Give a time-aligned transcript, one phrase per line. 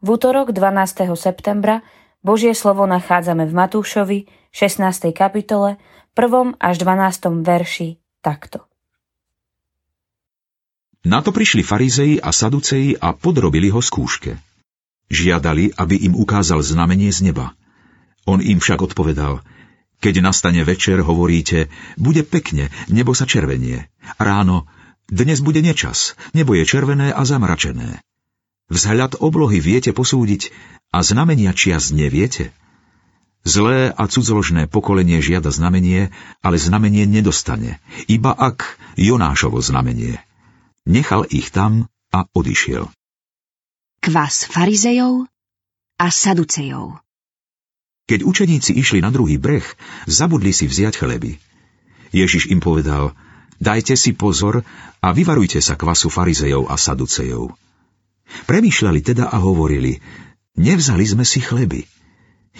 [0.00, 1.12] útorok 12.
[1.16, 1.84] septembra
[2.24, 4.18] Božie slovo nachádzame v Matúšovi
[4.52, 5.12] 16.
[5.12, 5.76] kapitole
[6.16, 6.56] 1.
[6.56, 7.44] až 12.
[7.44, 8.64] verši takto.
[11.00, 14.36] Na to prišli farizei a saduceji a podrobili ho skúške.
[15.08, 17.56] Žiadali, aby im ukázal znamenie z neba.
[18.28, 19.40] On im však odpovedal,
[20.00, 21.68] keď nastane večer, hovoríte,
[22.00, 23.88] bude pekne, nebo sa červenie.
[24.16, 24.64] Ráno,
[25.08, 28.00] dnes bude nečas, nebo je červené a zamračené.
[28.70, 30.54] Vzhľad oblohy viete posúdiť
[30.94, 32.54] a znamenia čias neviete?
[33.42, 40.22] Zlé a cudzoložné pokolenie žiada znamenie, ale znamenie nedostane, iba ak Jonášovo znamenie.
[40.86, 42.86] Nechal ich tam a odišiel.
[44.00, 45.26] Kvas farizejov
[46.00, 47.00] a saducejov
[48.06, 49.66] Keď učeníci išli na druhý breh,
[50.06, 51.36] zabudli si vziať chleby.
[52.14, 53.18] Ježiš im povedal,
[53.58, 54.62] dajte si pozor
[55.00, 57.69] a vyvarujte sa kvasu farizejov a saducejov.
[58.48, 60.00] Premýšľali teda a hovorili,
[60.56, 61.84] nevzali sme si chleby.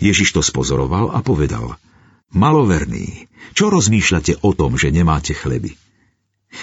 [0.00, 1.76] Ježiš to spozoroval a povedal,
[2.32, 5.76] maloverný, čo rozmýšľate o tom, že nemáte chleby?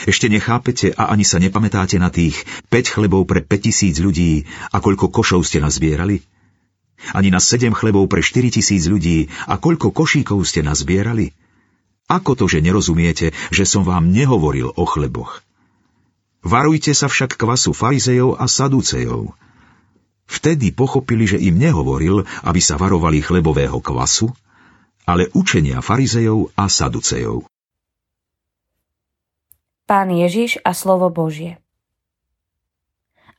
[0.06, 2.38] Ešte nechápete a ani sa nepamätáte na tých
[2.70, 6.22] 5 chlebov pre 5000 ľudí a koľko košov ste nazbierali?
[7.16, 11.34] Ani na 7 chlebov pre 4000 ľudí a koľko košíkov ste nazbierali?
[12.10, 15.42] Ako to, že nerozumiete, že som vám nehovoril o chleboch?
[16.40, 19.36] Varujte sa však kvasu farizejov a saducejov.
[20.30, 24.32] Vtedy pochopili, že im nehovoril, aby sa varovali chlebového kvasu,
[25.10, 27.50] ale učenia farizejov a saducejov.
[29.90, 31.58] Pán Ježiš a slovo Božie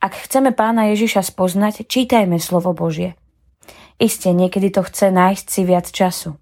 [0.02, 3.14] Ak chceme pána Ježiša spoznať, čítajme slovo Božie.
[4.02, 6.34] Isté, niekedy to chce nájsť si viac času.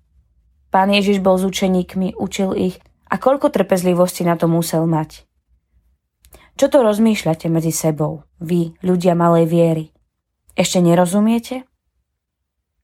[0.72, 5.27] Pán Ježiš bol s učeníkmi, učil ich a koľko trpezlivosti na to musel mať.
[6.58, 9.84] Čo to rozmýšľate medzi sebou, vy, ľudia malej viery?
[10.58, 11.62] Ešte nerozumiete?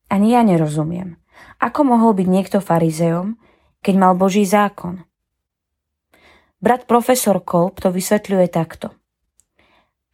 [0.07, 1.19] Ani ja nerozumiem.
[1.59, 3.35] Ako mohol byť niekto farizeom,
[3.83, 5.03] keď mal Boží zákon?
[6.62, 8.95] Brat profesor Kolb to vysvetľuje takto.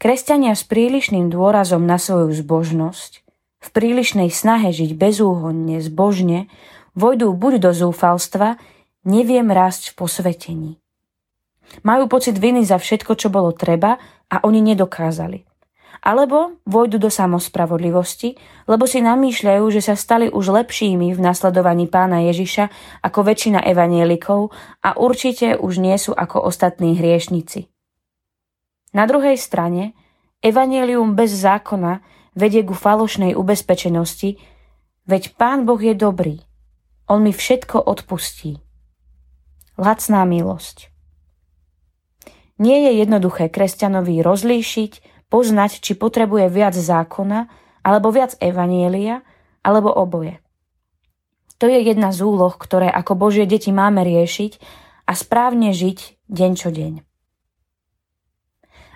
[0.01, 3.13] Kresťania s prílišným dôrazom na svoju zbožnosť,
[3.61, 6.49] v prílišnej snahe žiť bezúhonne, zbožne,
[6.97, 8.57] vojdú buď do zúfalstva,
[9.05, 10.71] neviem rásť v posvetení.
[11.87, 13.97] Majú pocit viny za všetko, čo bolo treba
[14.31, 15.47] a oni nedokázali.
[16.01, 18.33] Alebo vojdu do samospravodlivosti,
[18.65, 22.73] lebo si namýšľajú, že sa stali už lepšími v nasledovaní pána Ježiša
[23.05, 24.49] ako väčšina evanielikov
[24.81, 27.69] a určite už nie sú ako ostatní hriešnici.
[28.97, 29.93] Na druhej strane,
[30.41, 32.01] evanielium bez zákona
[32.35, 34.41] vedie ku falošnej ubezpečenosti,
[35.05, 36.41] veď Pán Boh je dobrý.
[37.11, 38.57] On mi všetko odpustí.
[39.77, 40.90] Lacná milosť.
[42.61, 44.93] Nie je jednoduché kresťanovi rozlíšiť,
[45.33, 47.49] poznať, či potrebuje viac zákona,
[47.81, 49.25] alebo viac evanielia,
[49.65, 50.45] alebo oboje.
[51.57, 54.61] To je jedna z úloh, ktoré ako Božie deti máme riešiť
[55.09, 57.01] a správne žiť deň čo deň.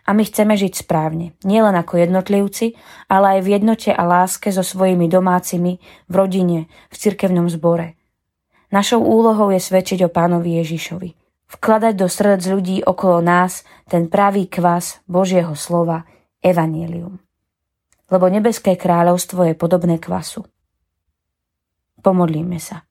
[0.04, 2.76] A my chceme žiť správne, nielen ako jednotlivci,
[3.08, 7.96] ale aj v jednote a láske so svojimi domácimi, v rodine, v cirkevnom zbore.
[8.68, 11.10] Našou úlohou je svedčiť o pánovi Ježišovi–
[11.50, 16.08] vkladať do srdc ľudí okolo nás ten pravý kvas Božieho slova,
[16.44, 17.20] Evangelium.
[18.12, 20.44] Lebo nebeské kráľovstvo je podobné kvasu.
[22.04, 22.84] Pomodlíme sa.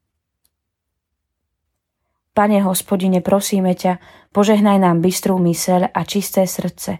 [2.33, 4.01] Pane hospodine, prosíme ťa,
[4.33, 6.97] požehnaj nám bystrú myseľ a čisté srdce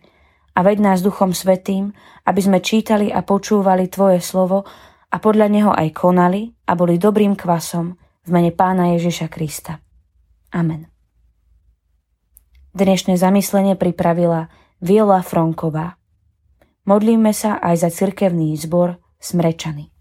[0.54, 1.90] a ved nás Duchom Svetým,
[2.30, 4.62] aby sme čítali a počúvali Tvoje slovo
[5.10, 9.82] a podľa neho aj konali a boli dobrým kvasom v mene Pána Ježiša Krista.
[10.54, 10.93] Amen.
[12.74, 14.50] Dnešné zamyslenie pripravila
[14.82, 16.02] Viola Franková.
[16.90, 19.94] Modlíme sa aj za cirkevný zbor Smrečany.